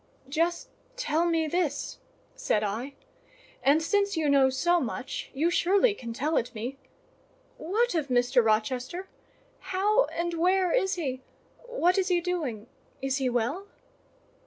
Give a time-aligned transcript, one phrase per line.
[0.29, 1.99] "Just tell me this,"
[2.33, 2.95] said I,
[3.61, 8.43] "and since you know so much, you surely can tell it me—what of Mr.
[8.43, 9.09] Rochester?
[9.59, 11.21] How and where is he?
[11.67, 12.65] What is he doing?
[12.99, 13.67] Is he well?"